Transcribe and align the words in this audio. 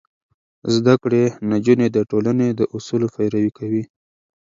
زده 0.75 0.93
کړې 1.03 1.23
نجونې 1.51 1.87
د 1.91 1.97
ټولنې 2.09 2.47
د 2.59 2.61
اصولو 2.75 3.07
پيروي 3.15 3.51
کوي. 3.59 3.83